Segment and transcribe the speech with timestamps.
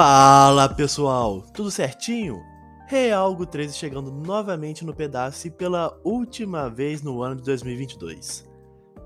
[0.00, 2.40] Fala pessoal, tudo certinho?
[2.86, 8.48] Realgo 13 chegando novamente no pedaço e pela última vez no ano de 2022.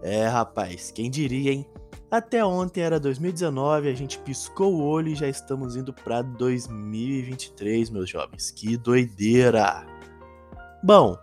[0.03, 1.67] É rapaz, quem diria, hein?
[2.11, 7.89] Até ontem era 2019, a gente piscou o olho e já estamos indo para 2023,
[7.89, 8.51] meus jovens.
[8.51, 9.87] Que doideira!
[10.85, 11.17] Bom,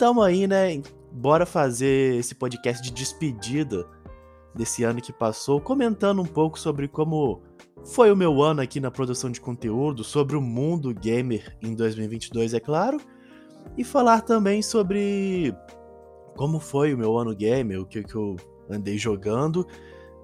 [0.00, 0.82] tamo aí, né?
[1.12, 3.88] Bora fazer esse podcast de despedida
[4.52, 7.40] desse ano que passou, comentando um pouco sobre como
[7.86, 12.52] foi o meu ano aqui na produção de conteúdo, sobre o mundo gamer em 2022,
[12.52, 13.00] é claro,
[13.76, 15.54] e falar também sobre
[16.36, 18.36] como foi o meu ano gamer, o que, que eu
[18.68, 19.66] andei jogando,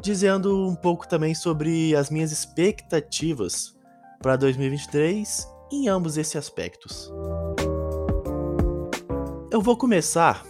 [0.00, 3.78] dizendo um pouco também sobre as minhas expectativas
[4.20, 7.12] para 2023 em ambos esses aspectos.
[9.50, 10.44] Eu vou começar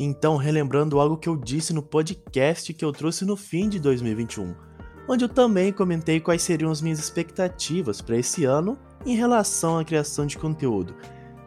[0.00, 4.73] então relembrando algo que eu disse no podcast que eu trouxe no fim de 2021
[5.08, 9.84] onde eu também comentei quais seriam as minhas expectativas para esse ano em relação à
[9.84, 10.94] criação de conteúdo.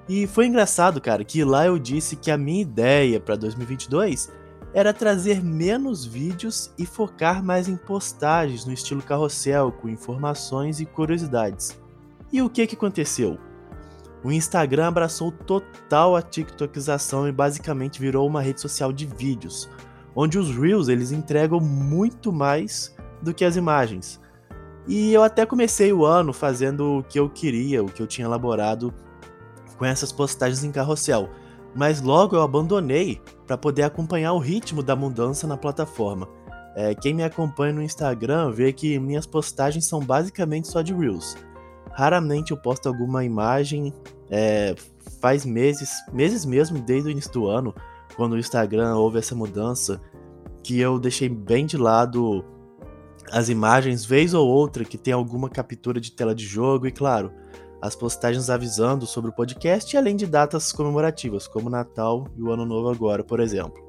[0.07, 4.31] E foi engraçado, cara, que lá eu disse que a minha ideia para 2022
[4.73, 10.85] era trazer menos vídeos e focar mais em postagens no estilo carrossel, com informações e
[10.85, 11.77] curiosidades.
[12.31, 13.37] E o que que aconteceu?
[14.23, 19.69] O Instagram abraçou total a TikTokização e basicamente virou uma rede social de vídeos,
[20.15, 22.95] onde os Reels eles entregam muito mais
[23.27, 24.19] do que as imagens.
[24.87, 28.25] E eu até comecei o ano fazendo o que eu queria, o que eu tinha
[28.25, 28.93] elaborado
[29.77, 31.29] com essas postagens em carrossel,
[31.75, 36.27] mas logo eu abandonei para poder acompanhar o ritmo da mudança na plataforma.
[36.75, 41.35] É, quem me acompanha no Instagram vê que minhas postagens são basicamente só de Reels.
[41.91, 43.93] Raramente eu posto alguma imagem,
[44.29, 44.73] é,
[45.19, 47.73] faz meses, meses mesmo desde o início do ano,
[48.15, 49.99] quando o Instagram houve essa mudança,
[50.63, 52.45] que eu deixei bem de lado
[53.31, 57.31] as imagens, vez ou outra, que tem alguma captura de tela de jogo e, claro,
[57.81, 62.65] as postagens avisando sobre o podcast, além de datas comemorativas, como Natal e o Ano
[62.65, 63.85] Novo agora, por exemplo.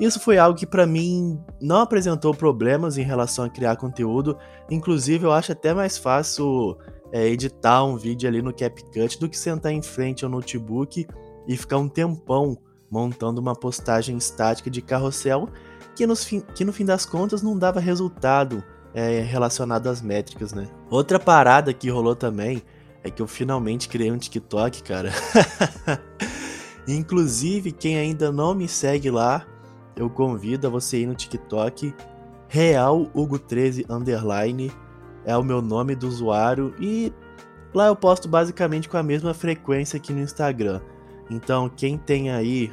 [0.00, 4.36] Isso foi algo que para mim não apresentou problemas em relação a criar conteúdo,
[4.70, 6.76] inclusive eu acho até mais fácil
[7.12, 11.06] é, editar um vídeo ali no CapCut do que sentar em frente ao notebook
[11.46, 12.58] e ficar um tempão
[12.90, 15.48] montando uma postagem estática de carrossel
[15.94, 18.62] que, nos fim, que no fim das contas não dava resultado
[18.94, 20.68] é, relacionado às métricas, né?
[20.90, 22.62] Outra parada que rolou também
[23.02, 25.12] é que eu finalmente criei um TikTok, cara.
[26.86, 29.46] Inclusive, quem ainda não me segue lá,
[29.96, 31.94] eu convido a você ir no TikTok
[32.52, 34.70] Real Hugo 13 underline
[35.24, 37.10] é o meu nome do usuário e
[37.72, 40.82] lá eu posto basicamente com a mesma frequência que no Instagram.
[41.30, 42.70] Então, quem tem aí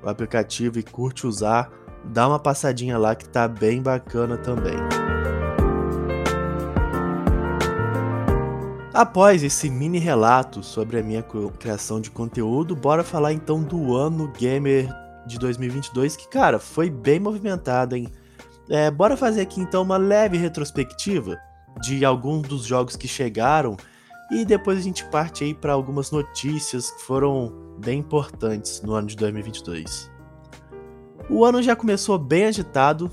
[0.00, 1.72] o aplicativo e curte usar,
[2.12, 4.76] dá uma passadinha lá que tá bem bacana também.
[8.96, 11.22] Após esse mini relato sobre a minha
[11.58, 14.88] criação de conteúdo, bora falar então do ano gamer
[15.26, 18.08] de 2022, que cara, foi bem movimentado, hein?
[18.70, 21.36] É, bora fazer aqui então uma leve retrospectiva
[21.82, 23.76] de alguns dos jogos que chegaram
[24.30, 29.08] e depois a gente parte aí para algumas notícias que foram bem importantes no ano
[29.08, 30.15] de 2022.
[31.28, 33.10] O ano já começou bem agitado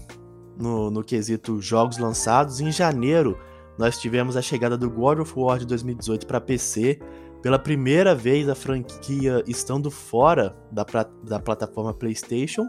[0.57, 2.59] no, no quesito jogos lançados.
[2.59, 3.39] Em janeiro,
[3.77, 6.99] nós tivemos a chegada do God of War de 2018 para PC.
[7.41, 10.85] Pela primeira vez, a franquia estando fora da,
[11.23, 12.67] da plataforma PlayStation.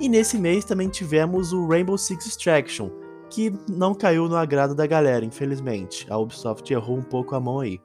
[0.00, 2.90] E nesse mês também tivemos o Rainbow Six Extraction,
[3.30, 6.04] que não caiu no agrado da galera, infelizmente.
[6.10, 7.78] A Ubisoft errou um pouco a mão aí.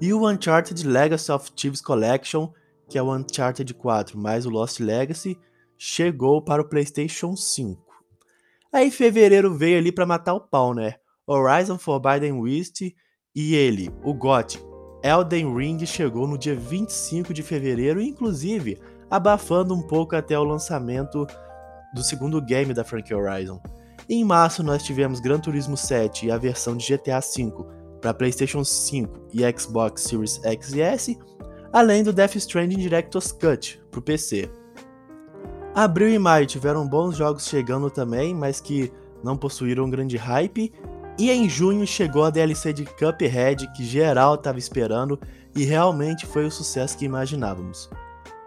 [0.00, 2.48] E o Uncharted Legacy of Thieves Collection,
[2.88, 5.38] que é o Uncharted 4 mais o Lost Legacy,
[5.78, 7.84] chegou para o PlayStation 5.
[8.72, 10.96] Aí fevereiro veio ali para matar o pau, né?
[11.26, 12.82] Horizon Forbidden West
[13.34, 14.58] e ele, o GOT,
[15.02, 18.78] Elden Ring chegou no dia 25 de fevereiro, inclusive
[19.10, 21.26] abafando um pouco até o lançamento
[21.94, 23.60] do segundo game da franquia Horizon.
[24.08, 27.52] Em março nós tivemos Gran Turismo 7 e a versão de GTA V
[28.00, 31.18] para PlayStation 5 e Xbox Series X e S,
[31.72, 34.50] além do Death Stranding Director's Cut para o PC.
[35.76, 38.90] Abril e maio tiveram bons jogos chegando também, mas que
[39.22, 40.72] não possuíram grande hype.
[41.18, 45.20] E em junho chegou a DLC de Cuphead, que geral estava esperando
[45.54, 47.90] e realmente foi o sucesso que imaginávamos.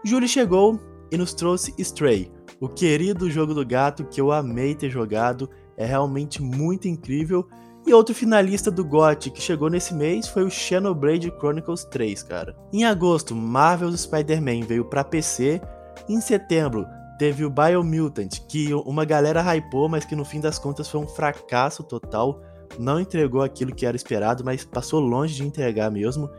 [0.04, 0.80] Julho chegou
[1.12, 5.48] e nos trouxe Stray, o querido jogo do gato que eu amei ter jogado,
[5.78, 7.48] é realmente muito incrível.
[7.86, 12.58] E outro finalista do GOT que chegou nesse mês foi o Xenoblade Chronicles 3, cara.
[12.74, 15.62] Em agosto, Marvel's Spider-Man veio para PC.
[16.08, 16.88] Em setembro,
[17.20, 21.08] Teve o Biomutant, que uma galera hypou, mas que no fim das contas foi um
[21.08, 22.42] fracasso total.
[22.80, 26.30] não entregou aquilo que era esperado, mas passou longe de entregar mesmo.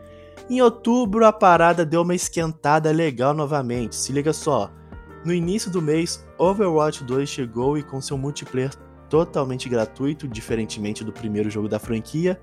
[0.49, 3.95] Em outubro, a parada deu uma esquentada legal novamente.
[3.95, 4.71] Se liga só.
[5.23, 8.73] No início do mês, Overwatch 2 chegou e com seu multiplayer
[9.07, 12.41] totalmente gratuito, diferentemente do primeiro jogo da franquia,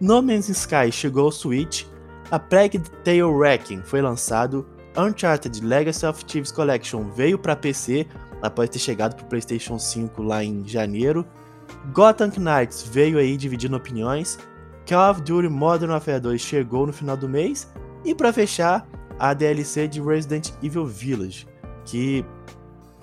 [0.00, 1.84] No Man's Sky chegou ao Switch,
[2.30, 8.06] a Plague Tale Wrecking foi lançado, Uncharted Legacy of Thieves Collection veio para PC
[8.42, 11.26] após ter chegado para o PlayStation 5 lá em janeiro,
[11.92, 14.38] Gotham Knights veio aí dividindo opiniões,
[14.88, 17.68] Call of Duty Modern Warfare 2 chegou no final do mês
[18.04, 18.86] e para fechar,
[19.18, 21.46] a DLC de Resident Evil Village
[21.84, 22.24] que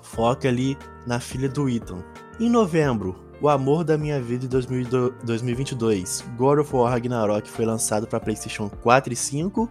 [0.00, 2.04] foca ali na filha do Ethan.
[2.38, 8.06] Em novembro, o amor da minha vida em 2022, God of War Ragnarok foi lançado
[8.06, 9.68] para PlayStation 4 e 5.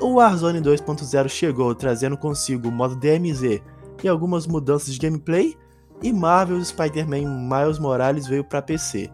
[0.00, 3.60] O Warzone 2.0 chegou trazendo consigo o modo DMZ
[4.02, 5.56] e algumas mudanças de gameplay,
[6.02, 9.10] e Marvel's Spider-Man Miles Morales veio para PC.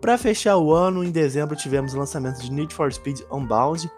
[0.00, 3.90] Para fechar o ano, em dezembro tivemos o lançamento de Need for Speed Unbound,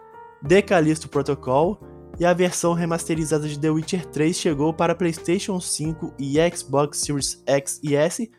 [0.47, 1.79] The Callisto Protocol
[2.19, 7.41] e a versão remasterizada de The Witcher 3 chegou para PlayStation 5 e Xbox Series
[7.45, 8.31] X e S,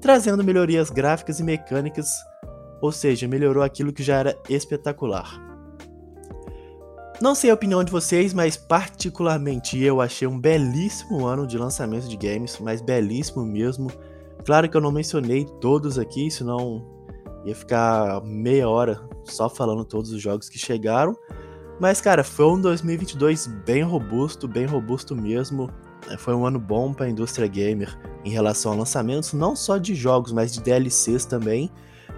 [0.00, 2.08] trazendo melhorias gráficas e mecânicas,
[2.80, 5.47] ou seja, melhorou aquilo que já era espetacular.
[7.20, 12.08] Não sei a opinião de vocês, mas particularmente eu achei um belíssimo ano de lançamento
[12.08, 13.90] de games, mas belíssimo mesmo.
[14.44, 16.86] Claro que eu não mencionei todos aqui, senão
[17.44, 21.16] ia ficar meia hora só falando todos os jogos que chegaram.
[21.80, 25.68] Mas, cara, foi um 2022 bem robusto, bem robusto mesmo.
[26.08, 29.76] É, foi um ano bom para a indústria gamer em relação a lançamentos, não só
[29.76, 31.68] de jogos, mas de DLCs também.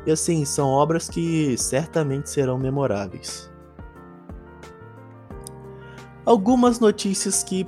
[0.06, 3.49] E assim, são obras que certamente serão memoráveis.
[6.30, 7.66] Algumas notícias que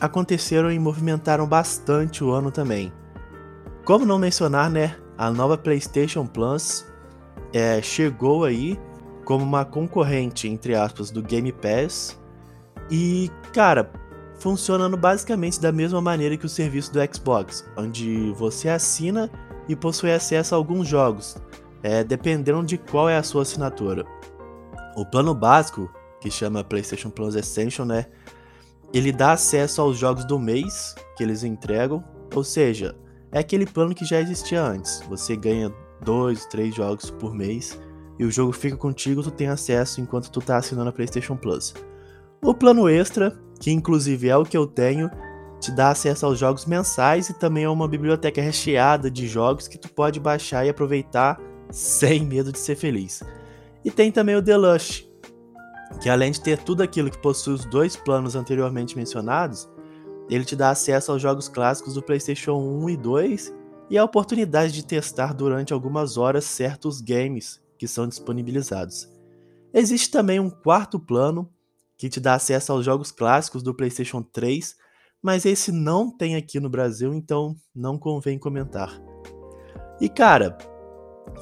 [0.00, 2.92] aconteceram e movimentaram bastante o ano também.
[3.84, 4.96] Como não mencionar, né?
[5.16, 6.86] A nova PlayStation Plus
[7.52, 8.78] é, chegou aí
[9.24, 12.16] como uma concorrente, entre aspas, do Game Pass.
[12.88, 13.90] E, cara,
[14.38, 19.28] funcionando basicamente da mesma maneira que o serviço do Xbox, onde você assina
[19.68, 21.36] e possui acesso a alguns jogos,
[21.82, 24.06] é, dependendo de qual é a sua assinatura.
[24.96, 25.90] O plano básico,
[26.20, 28.06] que chama PlayStation Plus Essential, né?
[28.92, 32.02] Ele dá acesso aos jogos do mês que eles entregam,
[32.34, 32.96] ou seja,
[33.30, 35.02] é aquele plano que já existia antes.
[35.08, 35.72] Você ganha
[36.02, 37.78] dois, três jogos por mês
[38.18, 41.74] e o jogo fica contigo, tu tem acesso enquanto tu tá assinando a PlayStation Plus.
[42.42, 45.10] O plano extra, que inclusive é o que eu tenho,
[45.60, 49.78] te dá acesso aos jogos mensais e também a uma biblioteca recheada de jogos que
[49.78, 53.22] tu pode baixar e aproveitar sem medo de ser feliz.
[53.84, 55.07] E tem também o Deluxe,
[56.00, 59.68] que além de ter tudo aquilo que possui os dois planos anteriormente mencionados,
[60.28, 63.54] ele te dá acesso aos jogos clássicos do PlayStation 1 e 2
[63.90, 69.08] e a oportunidade de testar durante algumas horas certos games que são disponibilizados.
[69.72, 71.50] Existe também um quarto plano
[71.96, 74.76] que te dá acesso aos jogos clássicos do PlayStation 3,
[75.22, 79.00] mas esse não tem aqui no Brasil, então não convém comentar.
[80.00, 80.56] E cara,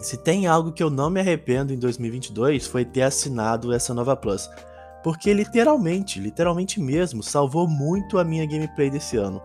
[0.00, 4.16] se tem algo que eu não me arrependo em 2022 foi ter assinado essa nova
[4.16, 4.48] Plus,
[5.02, 9.40] porque literalmente, literalmente mesmo, salvou muito a minha gameplay desse ano.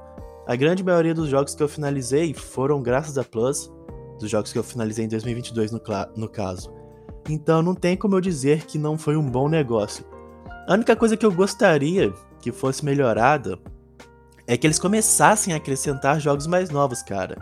[0.48, 3.72] A grande maioria dos jogos que eu finalizei foram graças a Plus,
[4.20, 5.82] dos jogos que eu finalizei em 2022 no,
[6.16, 6.74] no caso.
[7.30, 10.06] Então não tem como eu dizer que não foi um bom negócio.
[10.68, 13.60] A única coisa que eu gostaria que fosse melhorada
[14.48, 17.38] é que eles começassem a acrescentar jogos mais novos, cara.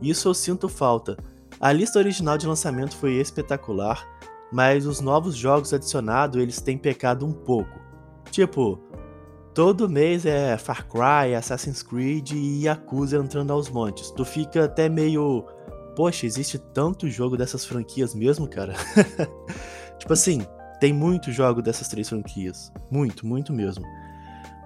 [0.00, 1.16] Isso eu sinto falta.
[1.64, 4.06] A lista original de lançamento foi espetacular,
[4.52, 7.80] mas os novos jogos adicionados eles têm pecado um pouco.
[8.30, 8.78] Tipo,
[9.54, 14.10] todo mês é Far Cry, Assassin's Creed e Yakuza entrando aos montes.
[14.10, 15.46] Tu fica até meio
[15.96, 18.74] poxa, existe tanto jogo dessas franquias mesmo, cara?
[19.98, 20.46] tipo assim,
[20.80, 22.70] tem muito jogo dessas três franquias.
[22.90, 23.86] Muito, muito mesmo.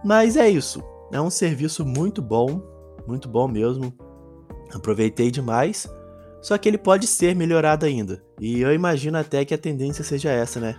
[0.04, 0.82] Mas é isso.
[1.12, 2.60] É um serviço muito bom,
[3.06, 3.94] muito bom mesmo.
[4.74, 5.88] Aproveitei demais.
[6.40, 8.22] Só que ele pode ser melhorado ainda.
[8.40, 10.76] E eu imagino até que a tendência seja essa, né?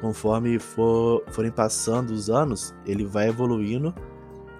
[0.00, 3.94] Conforme for, forem passando os anos, ele vai evoluindo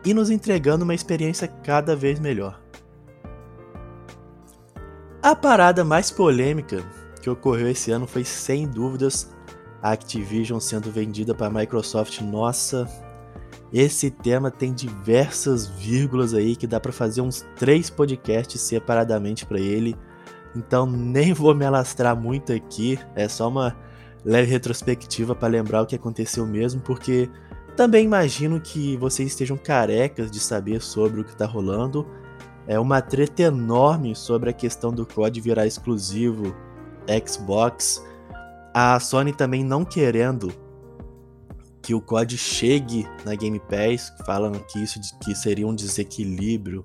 [0.04, 2.60] e nos entregando uma experiência cada vez melhor.
[5.22, 6.84] A parada mais polêmica
[7.20, 9.28] que ocorreu esse ano foi sem dúvidas
[9.82, 12.20] a Activision sendo vendida para a Microsoft.
[12.20, 12.88] Nossa,
[13.72, 19.58] esse tema tem diversas vírgulas aí que dá para fazer uns três podcasts separadamente para
[19.58, 19.96] ele.
[20.56, 23.76] Então nem vou me alastrar muito aqui, é só uma
[24.24, 27.30] leve retrospectiva para lembrar o que aconteceu mesmo, porque
[27.76, 32.06] também imagino que vocês estejam carecas de saber sobre o que está rolando
[32.66, 36.54] é uma treta enorme sobre a questão do COD virar exclusivo
[37.26, 38.04] Xbox.
[38.74, 40.52] A Sony também não querendo
[41.80, 46.84] que o COD chegue na Game Pass, falando que isso que seria um desequilíbrio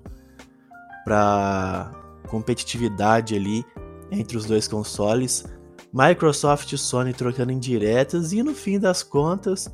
[1.04, 1.90] para
[2.28, 3.64] competitividade ali
[4.10, 5.44] entre os dois consoles.
[5.92, 9.68] Microsoft e Sony trocando indiretas e no fim das contas,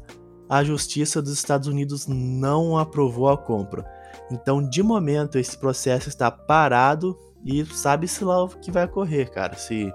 [0.49, 3.85] a justiça dos Estados Unidos não aprovou a compra.
[4.31, 9.57] Então, de momento, esse processo está parado e sabe-se lá o que vai ocorrer, cara.
[9.57, 9.93] Se,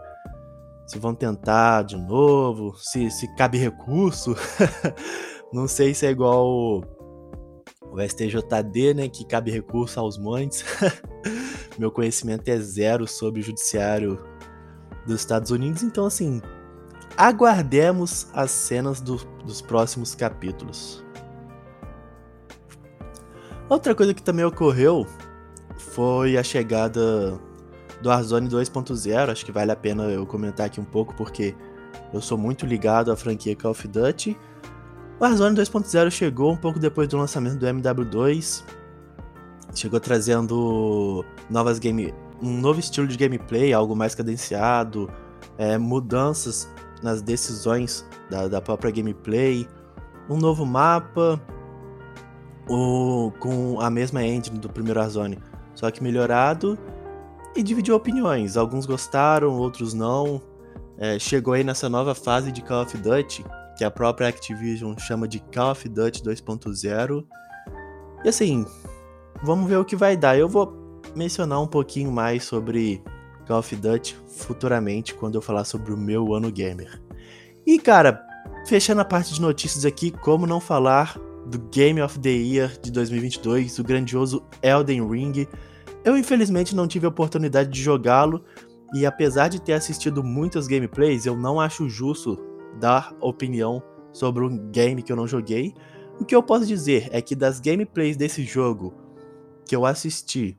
[0.87, 4.35] se vão tentar de novo, se, se cabe recurso.
[5.51, 6.81] não sei se é igual
[7.93, 9.07] o, STJD, né?
[9.07, 10.65] Que cabe recurso aos montes.
[11.77, 14.19] Meu conhecimento é zero sobre o judiciário
[15.05, 16.41] dos Estados Unidos, então assim,
[17.17, 21.03] aguardemos as cenas do, dos próximos capítulos.
[23.69, 25.05] Outra coisa que também ocorreu
[25.77, 27.39] foi a chegada
[28.01, 29.31] do Warzone 2.0.
[29.31, 31.55] Acho que vale a pena eu comentar aqui um pouco, porque
[32.13, 34.37] eu sou muito ligado à franquia Call of Duty.
[35.19, 38.63] Warzone 2.0 chegou um pouco depois do lançamento do MW2.
[39.73, 45.09] Chegou trazendo novas game, um novo estilo de gameplay, algo mais cadenciado,
[45.57, 46.69] é, mudanças
[47.01, 49.67] nas decisões da, da, própria gameplay,
[50.29, 51.41] um novo mapa
[52.69, 55.39] o, com a mesma engine do primeiro Warzone,
[55.75, 56.77] só que melhorado
[57.55, 58.57] e dividiu opiniões.
[58.57, 60.41] Alguns gostaram, outros não.
[60.97, 63.43] É, chegou aí nessa nova fase de Call of Duty,
[63.77, 67.25] que a própria Activision chama de Call of Duty 2.0.
[68.23, 68.65] E assim,
[69.43, 70.37] vamos ver o que vai dar.
[70.37, 73.03] Eu vou mencionar um pouquinho mais sobre
[73.47, 77.01] Call of Duty futuramente quando eu falar sobre o meu ano gamer.
[77.65, 78.21] E cara,
[78.67, 82.91] fechando a parte de notícias aqui, como não falar do Game of the Year de
[82.91, 85.47] 2022, o grandioso Elden Ring.
[86.03, 88.43] Eu infelizmente não tive a oportunidade de jogá-lo
[88.93, 92.37] e apesar de ter assistido muitas gameplays, eu não acho justo
[92.79, 95.73] dar opinião sobre um game que eu não joguei.
[96.19, 98.93] O que eu posso dizer é que das gameplays desse jogo
[99.65, 100.57] que eu assisti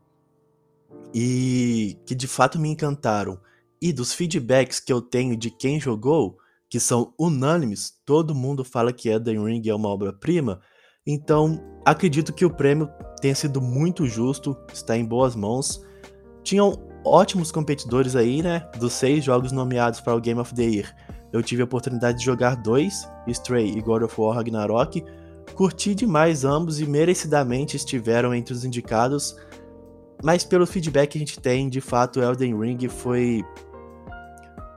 [1.14, 3.38] e que de fato me encantaram,
[3.80, 6.36] e dos feedbacks que eu tenho de quem jogou,
[6.68, 10.60] que são unânimes, todo mundo fala que Elden Ring é uma obra-prima,
[11.06, 12.88] então acredito que o prêmio
[13.20, 15.80] tenha sido muito justo, está em boas mãos.
[16.42, 16.72] Tinham
[17.04, 18.68] ótimos competidores aí, né?
[18.78, 20.96] Dos seis jogos nomeados para o Game of the Year,
[21.34, 25.04] eu tive a oportunidade de jogar dois, Stray e God of War Ragnarok.
[25.56, 29.36] Curti demais ambos e merecidamente estiveram entre os indicados,
[30.22, 33.44] mas pelo feedback que a gente tem, de fato, Elden Ring foi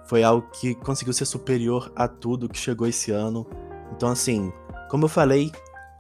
[0.08, 3.46] foi algo que conseguiu ser superior a tudo que chegou esse ano.
[3.96, 4.52] Então, assim,
[4.90, 5.52] como eu falei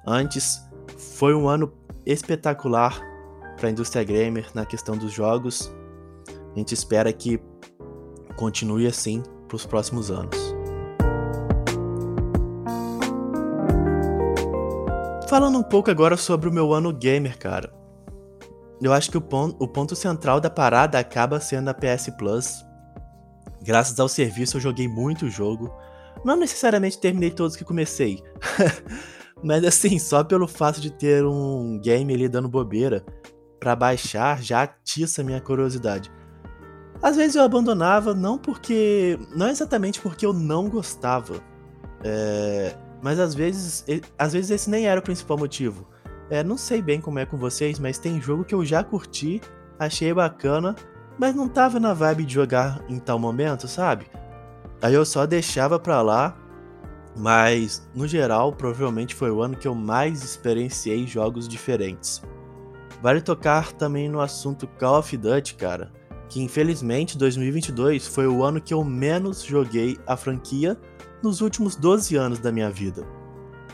[0.07, 0.59] antes,
[0.97, 1.71] foi um ano
[2.03, 2.99] espetacular
[3.57, 5.71] para a indústria gamer na questão dos jogos.
[6.55, 7.39] A gente espera que
[8.35, 10.46] continue assim para os próximos anos.
[15.27, 17.77] Falando um pouco agora sobre o meu ano gamer, cara
[18.81, 22.65] eu acho que o ponto, o ponto central da parada acaba sendo a PS Plus.
[23.61, 25.73] Graças ao serviço eu joguei muito jogo.
[26.23, 28.21] Não necessariamente terminei todos que comecei.
[29.43, 33.03] Mas assim, só pelo fato de ter um game ali dando bobeira
[33.59, 36.11] para baixar já atiça minha curiosidade.
[37.01, 39.19] Às vezes eu abandonava, não porque.
[39.35, 41.39] Não exatamente porque eu não gostava.
[42.03, 43.85] É, mas às vezes.
[44.17, 45.87] Às vezes esse nem era o principal motivo.
[46.29, 49.41] É, não sei bem como é com vocês, mas tem jogo que eu já curti,
[49.79, 50.75] achei bacana,
[51.17, 54.07] mas não tava na vibe de jogar em tal momento, sabe?
[54.81, 56.37] Aí eu só deixava pra lá,
[57.15, 62.21] mas no geral, provavelmente foi o ano que eu mais experienciei jogos diferentes.
[63.01, 65.91] Vale tocar também no assunto Call of Duty, cara,
[66.29, 70.77] que infelizmente 2022 foi o ano que eu menos joguei a franquia
[71.21, 73.05] nos últimos 12 anos da minha vida.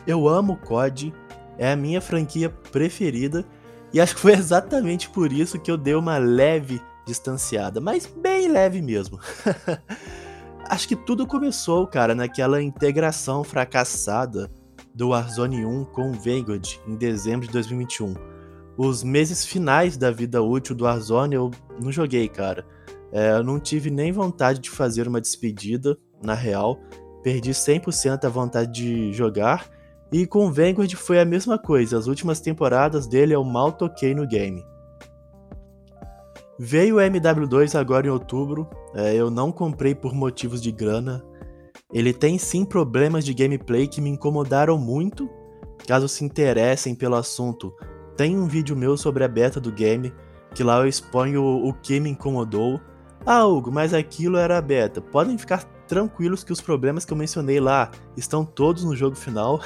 [0.05, 1.13] Eu amo COD,
[1.57, 3.45] é a minha franquia preferida
[3.93, 8.48] e acho que foi exatamente por isso que eu dei uma leve distanciada, mas bem
[8.48, 9.19] leve mesmo.
[10.69, 14.50] acho que tudo começou, cara, naquela integração fracassada
[14.93, 18.33] do Warzone 1 com o Vanguard em dezembro de 2021.
[18.77, 22.65] Os meses finais da vida útil do Warzone eu não joguei, cara.
[23.12, 26.80] É, eu não tive nem vontade de fazer uma despedida, na real.
[27.22, 29.70] Perdi 100% a vontade de jogar
[30.13, 34.27] e com Vanguard foi a mesma coisa, as últimas temporadas dele eu mal toquei no
[34.27, 34.63] game.
[36.60, 41.25] Veio o MW2 agora em outubro, é, eu não comprei por motivos de grana.
[41.92, 45.27] Ele tem sim problemas de gameplay que me incomodaram muito.
[45.88, 47.74] Caso se interessem pelo assunto,
[48.15, 50.13] tem um vídeo meu sobre a beta do game,
[50.53, 52.79] que lá eu exponho o, que me incomodou.
[53.25, 55.01] Ah, Hugo, mas aquilo era beta.
[55.01, 59.62] Podem ficar tranquilos que os problemas que eu mencionei lá estão todos no jogo final.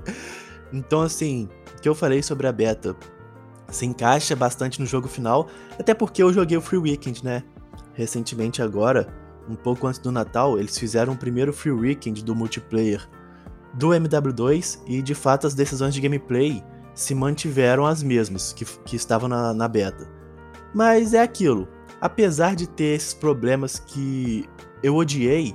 [0.72, 2.96] então, assim, o que eu falei sobre a beta
[3.68, 5.48] se encaixa bastante no jogo final,
[5.78, 7.42] até porque eu joguei o Free Weekend, né?
[7.94, 9.08] Recentemente agora,
[9.48, 13.08] um pouco antes do Natal, eles fizeram o primeiro Free Weekend do multiplayer
[13.74, 16.62] do MW2 e de fato as decisões de gameplay
[16.94, 20.08] se mantiveram as mesmas que, que estavam na, na beta.
[20.74, 21.68] Mas é aquilo,
[22.00, 24.48] apesar de ter esses problemas que
[24.82, 25.54] eu odiei,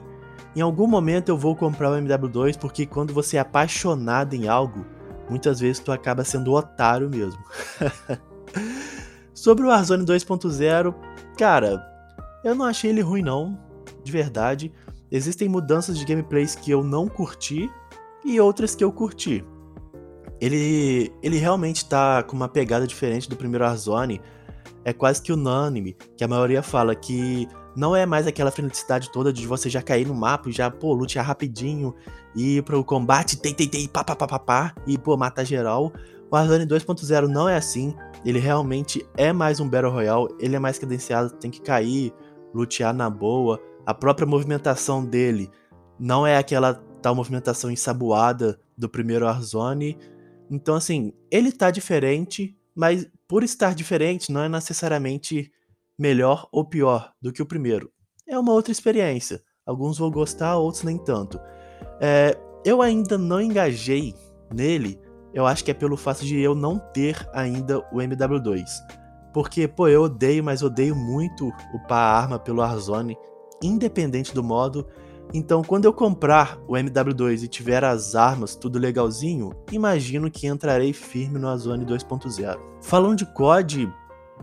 [0.56, 4.86] em algum momento eu vou comprar o MW2 porque quando você é apaixonado em algo,
[5.29, 7.44] muitas vezes tu acaba sendo otário mesmo.
[9.34, 10.96] Sobre o Warzone 2.0,
[11.38, 11.84] cara,
[12.44, 13.58] eu não achei ele ruim não,
[14.03, 14.72] de verdade.
[15.12, 17.70] Existem mudanças de gameplays que eu não curti
[18.25, 19.46] e outras que eu curti.
[20.39, 24.22] Ele, ele realmente tá com uma pegada diferente do primeiro Warzone.
[24.84, 29.32] É quase que unânime, que a maioria fala que não é mais aquela felicidade toda
[29.32, 31.94] de você já cair no mapa e já, pô, lutear rapidinho
[32.36, 35.44] e ir pro combate, tem, tem, tem, pá, pá, pá, pá, pá, e, pô, matar
[35.44, 35.94] geral.
[36.29, 37.96] O Warzone 2.0 não é assim.
[38.25, 42.12] Ele realmente é mais um Battle Royale, ele é mais cadenciado, tem que cair,
[42.53, 43.62] lutear na boa.
[43.86, 45.50] A própria movimentação dele
[46.00, 49.98] não é aquela tal movimentação ensaboada do primeiro Warzone.
[50.50, 55.51] Então, assim, ele tá diferente, mas por estar diferente não é necessariamente
[55.98, 57.92] melhor ou pior do que o primeiro.
[58.27, 59.42] É uma outra experiência.
[59.66, 61.39] Alguns vão gostar, outros nem tanto.
[62.00, 64.13] É, eu ainda não engajei
[64.54, 65.00] nele,
[65.34, 68.66] eu acho que é pelo fato de eu não ter ainda o MW2.
[69.34, 73.18] Porque, pô, eu odeio, mas odeio muito upar a arma pelo Warzone,
[73.62, 74.88] independente do modo.
[75.34, 80.93] Então, quando eu comprar o MW2 e tiver as armas tudo legalzinho, imagino que entrarei
[80.93, 82.57] firme no Azone 2.0.
[82.81, 83.91] Falando de COD,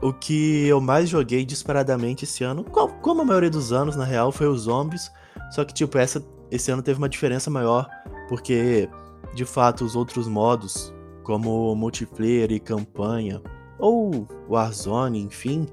[0.02, 4.30] o que eu mais joguei disparadamente esse ano, como a maioria dos anos, na real,
[4.30, 5.10] foi os zombies.
[5.50, 7.88] Só que, tipo, essa, esse ano teve uma diferença maior,
[8.28, 8.88] porque,
[9.34, 10.92] de fato, os outros modos,
[11.22, 13.40] como multiplayer e campanha,
[13.78, 15.66] ou Warzone, enfim,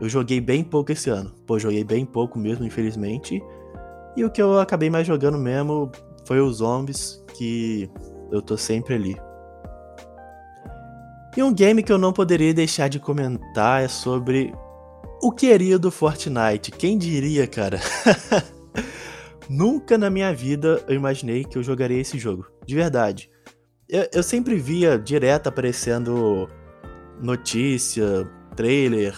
[0.00, 1.32] eu joguei bem pouco esse ano.
[1.46, 3.42] Pô, joguei bem pouco mesmo, infelizmente.
[4.16, 5.90] E o que eu acabei mais jogando mesmo
[6.24, 7.90] foi os zombies, que
[8.32, 9.16] eu tô sempre ali.
[11.36, 14.54] E um game que eu não poderia deixar de comentar é sobre
[15.22, 16.70] o querido Fortnite.
[16.70, 17.78] Quem diria, cara?
[19.48, 22.46] Nunca na minha vida eu imaginei que eu jogaria esse jogo.
[22.64, 23.30] De verdade.
[23.88, 26.48] Eu, eu sempre via direto aparecendo
[27.20, 29.14] notícia, trailer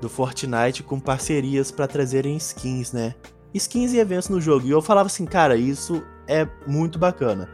[0.00, 3.14] do Fortnite com parcerias para trazerem skins, né?
[3.54, 4.66] Skins e eventos no jogo.
[4.66, 7.48] E eu falava assim, cara, isso é muito bacana.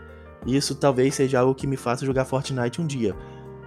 [0.47, 3.15] Isso talvez seja algo que me faça jogar Fortnite um dia.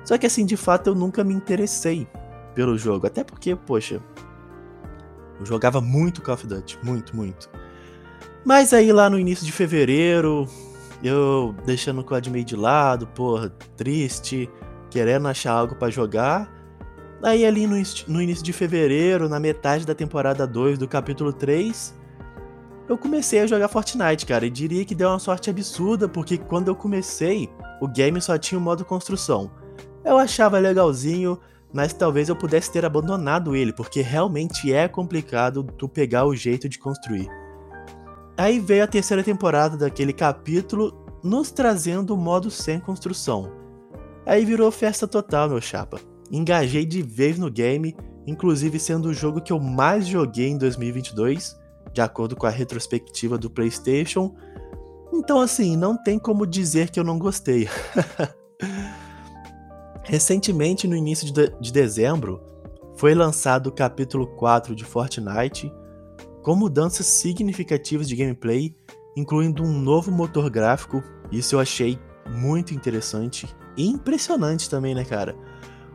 [0.04, 2.08] Só que assim, de fato, eu nunca me interessei
[2.56, 3.08] pelo jogo.
[3.08, 4.02] Até porque, poxa,
[5.40, 6.80] eu jogava muito Call of Duty.
[6.84, 7.50] Muito, muito.
[8.46, 10.48] Mas aí lá no início de fevereiro,
[11.04, 14.50] eu deixando o COD meio de lado, porra, triste,
[14.90, 16.50] querendo achar algo para jogar.
[17.22, 17.76] Aí ali no,
[18.08, 21.94] no, início de fevereiro, na metade da temporada 2 do capítulo 3,
[22.90, 26.70] eu comecei a jogar Fortnite, cara, e diria que deu uma sorte absurda, porque quando
[26.70, 27.48] eu comecei,
[27.80, 29.52] o game só tinha o modo construção.
[30.04, 31.40] Eu achava legalzinho,
[31.72, 36.68] mas talvez eu pudesse ter abandonado ele, porque realmente é complicado tu pegar o jeito
[36.68, 37.30] de construir.
[38.36, 43.52] Aí veio a terceira temporada daquele capítulo, nos trazendo o modo sem construção.
[44.26, 46.00] Aí virou festa total, meu chapa.
[46.32, 51.59] Engajei de vez no game, inclusive sendo o jogo que eu mais joguei em 2022
[51.94, 54.36] de acordo com a retrospectiva do PlayStation.
[55.14, 57.68] Então, assim, não tem como dizer que eu não gostei.
[60.04, 62.42] Recentemente, no início de, de dezembro,
[62.96, 65.72] foi lançado o capítulo 4 de Fortnite,
[66.42, 68.76] com mudanças significativas de gameplay,
[69.16, 71.04] incluindo um novo motor gráfico.
[71.32, 72.00] Isso eu achei
[72.30, 73.48] muito interessante
[73.78, 75.36] e impressionante também, né, cara?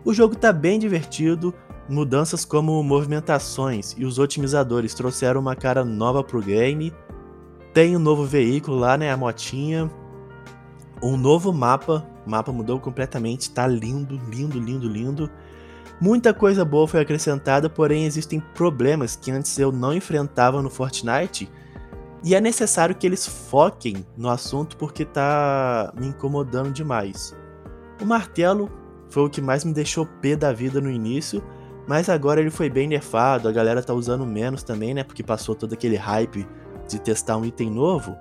[0.04, 1.54] O jogo tá bem divertido,
[1.88, 6.92] Mudanças como movimentações e os otimizadores trouxeram uma cara nova pro game.
[7.74, 9.90] Tem um novo veículo lá, né, a motinha.
[11.02, 15.30] Um novo mapa, o mapa mudou completamente, tá lindo, lindo, lindo, lindo.
[16.00, 21.50] Muita coisa boa foi acrescentada, porém existem problemas que antes eu não enfrentava no Fortnite.
[22.22, 27.36] E é necessário que eles foquem no assunto porque tá me incomodando demais.
[28.00, 28.70] O martelo
[29.10, 31.42] foi o que mais me deixou pé da vida no início,
[31.86, 35.04] mas agora ele foi bem nerfado, a galera tá usando menos também, né?
[35.04, 36.46] Porque passou todo aquele hype
[36.88, 38.16] de testar um item novo.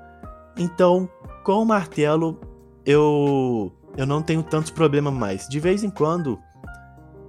[0.57, 1.09] Então,
[1.43, 2.39] com o martelo,
[2.85, 5.47] eu eu não tenho tantos problemas mais.
[5.47, 6.39] De vez em quando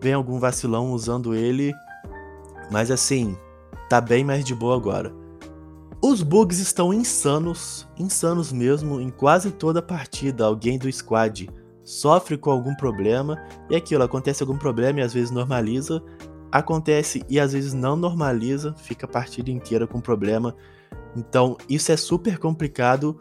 [0.00, 1.72] vem algum vacilão usando ele,
[2.70, 3.36] mas assim,
[3.88, 5.12] tá bem mais de boa agora.
[6.02, 11.48] Os bugs estão insanos, insanos mesmo, em quase toda partida alguém do squad
[11.84, 13.38] sofre com algum problema
[13.70, 16.02] e aquilo acontece algum problema e às vezes normaliza,
[16.50, 20.56] acontece e às vezes não normaliza, fica a partida inteira com problema.
[21.14, 23.18] Então, isso é super complicado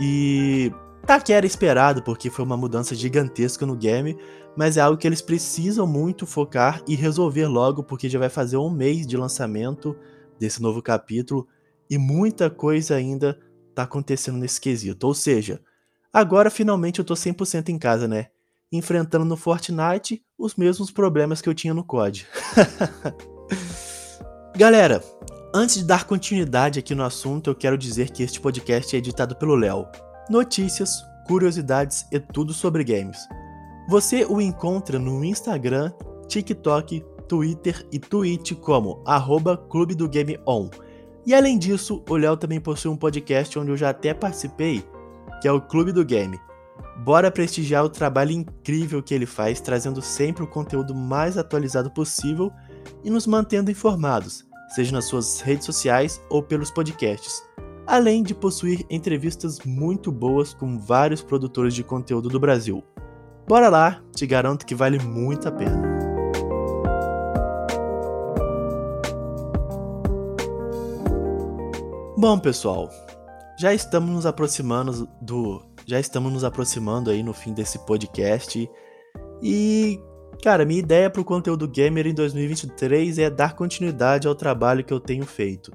[0.00, 0.72] e
[1.06, 4.16] tá que era esperado porque foi uma mudança gigantesca no game,
[4.56, 8.56] mas é algo que eles precisam muito focar e resolver logo porque já vai fazer
[8.56, 9.96] um mês de lançamento
[10.38, 11.46] desse novo capítulo
[11.90, 13.38] e muita coisa ainda
[13.74, 15.06] tá acontecendo nesse quesito.
[15.06, 15.60] Ou seja,
[16.12, 18.28] Agora finalmente eu tô 100% em casa, né?
[18.72, 22.26] Enfrentando no Fortnite os mesmos problemas que eu tinha no COD.
[24.56, 25.02] Galera,
[25.54, 29.36] antes de dar continuidade aqui no assunto, eu quero dizer que este podcast é editado
[29.36, 29.86] pelo Léo.
[30.30, 33.18] Notícias, curiosidades e tudo sobre games.
[33.88, 35.92] Você o encontra no Instagram,
[36.26, 40.70] TikTok, Twitter e Twitch como arroba Clube do Game On.
[41.26, 44.82] E além disso, o Léo também possui um podcast onde eu já até participei
[45.40, 46.38] que é o Clube do Game.
[47.04, 52.52] Bora prestigiar o trabalho incrível que ele faz, trazendo sempre o conteúdo mais atualizado possível
[53.04, 57.42] e nos mantendo informados, seja nas suas redes sociais ou pelos podcasts,
[57.86, 62.82] além de possuir entrevistas muito boas com vários produtores de conteúdo do Brasil.
[63.46, 65.98] Bora lá, te garanto que vale muito a pena.
[72.18, 72.90] Bom, pessoal,
[73.58, 75.60] já estamos nos aproximando do.
[75.84, 78.70] Já estamos nos aproximando aí no fim desse podcast.
[79.42, 80.00] E,
[80.42, 84.92] cara, minha ideia para o conteúdo gamer em 2023 é dar continuidade ao trabalho que
[84.92, 85.72] eu tenho feito.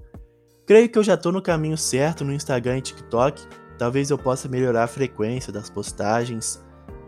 [0.65, 3.45] Creio que eu já estou no caminho certo no Instagram e TikTok.
[3.77, 6.63] Talvez eu possa melhorar a frequência das postagens.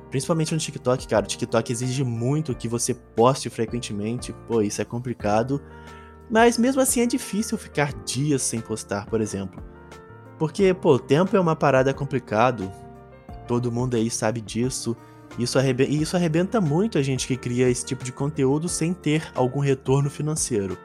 [0.09, 1.23] Principalmente no TikTok, cara.
[1.23, 4.33] O TikTok exige muito que você poste frequentemente.
[4.45, 5.61] Pô, isso é complicado.
[6.29, 9.74] Mas mesmo assim é difícil ficar dias sem postar, por exemplo.
[10.37, 12.71] Porque, pô, o tempo é uma parada complicado.
[13.47, 14.95] Todo mundo aí sabe disso.
[15.37, 19.31] Isso e isso arrebenta muito a gente que cria esse tipo de conteúdo sem ter
[19.35, 20.77] algum retorno financeiro.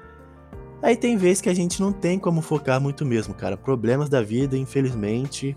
[0.82, 3.56] Aí tem vezes que a gente não tem como focar muito mesmo, cara.
[3.56, 5.56] Problemas da vida, infelizmente.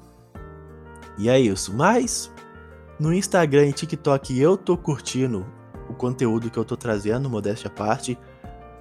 [1.17, 1.73] E é isso.
[1.73, 2.31] Mas
[2.99, 5.45] no Instagram e TikTok eu tô curtindo
[5.89, 8.17] o conteúdo que eu tô trazendo, modéstia à parte.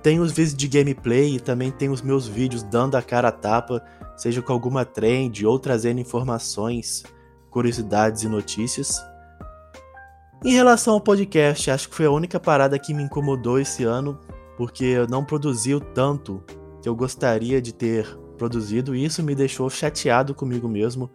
[0.02, 3.32] Tem os vídeos de gameplay e também tem os meus vídeos dando a cara a
[3.32, 3.80] tapa,
[4.16, 7.04] seja com alguma trend ou trazendo informações,
[7.50, 9.00] curiosidades e notícias.
[10.44, 14.18] Em relação ao podcast, acho que foi a única parada que me incomodou esse ano,
[14.56, 16.42] porque eu não produzi o tanto
[16.82, 21.08] que eu gostaria de ter produzido e isso me deixou chateado comigo mesmo.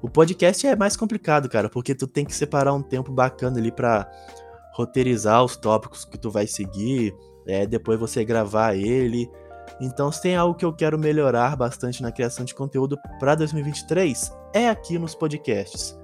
[0.00, 3.72] O podcast é mais complicado, cara, porque tu tem que separar um tempo bacana ali
[3.72, 4.08] para
[4.74, 7.12] roteirizar os tópicos que tu vai seguir,
[7.48, 9.28] é, depois você gravar ele.
[9.80, 14.32] Então, se tem algo que eu quero melhorar bastante na criação de conteúdo para 2023,
[14.54, 15.98] é aqui nos podcasts.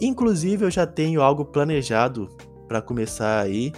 [0.00, 2.28] Inclusive, eu já tenho algo planejado
[2.68, 3.72] para começar aí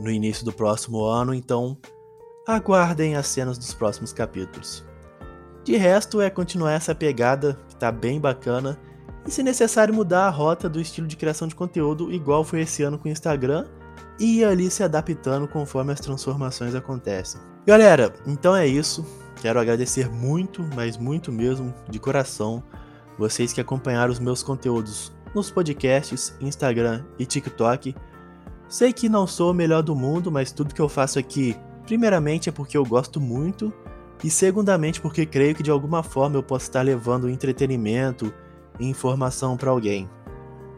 [0.00, 1.76] no início do próximo ano, então
[2.46, 4.84] aguardem as cenas dos próximos capítulos.
[5.64, 8.78] De resto, é continuar essa pegada que tá bem bacana
[9.26, 12.82] e, se necessário, mudar a rota do estilo de criação de conteúdo, igual foi esse
[12.82, 13.66] ano com o Instagram,
[14.18, 17.40] e ir ali se adaptando conforme as transformações acontecem.
[17.66, 19.04] Galera, então é isso.
[19.40, 22.62] Quero agradecer muito, mas muito mesmo, de coração,
[23.18, 27.94] vocês que acompanharam os meus conteúdos nos podcasts, Instagram e TikTok.
[28.68, 32.48] Sei que não sou o melhor do mundo, mas tudo que eu faço aqui, primeiramente
[32.48, 33.72] é porque eu gosto muito,
[34.24, 38.32] e segundamente porque creio que de alguma forma eu posso estar levando entretenimento
[38.80, 40.08] e informação para alguém.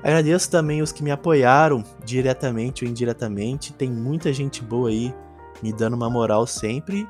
[0.02, 3.72] Agradeço também os que me apoiaram diretamente ou indiretamente.
[3.72, 5.14] Tem muita gente boa aí
[5.62, 7.08] me dando uma moral sempre.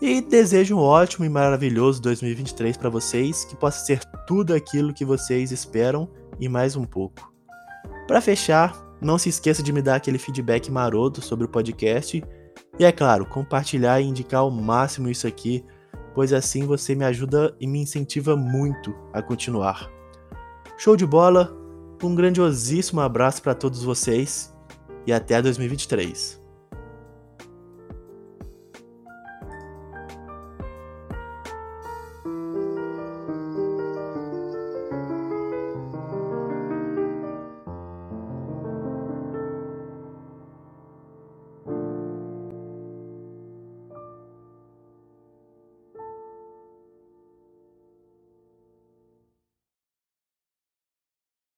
[0.00, 5.04] E desejo um ótimo e maravilhoso 2023 para vocês, que possa ser tudo aquilo que
[5.04, 7.32] vocês esperam e mais um pouco.
[8.06, 12.22] Para fechar, não se esqueça de me dar aquele feedback maroto sobre o podcast
[12.78, 15.64] e é claro, compartilhar e indicar ao máximo isso aqui,
[16.14, 19.90] pois assim você me ajuda e me incentiva muito a continuar.
[20.76, 21.56] Show de bola,
[22.04, 24.54] um grandiosíssimo abraço para todos vocês
[25.06, 26.45] e até 2023.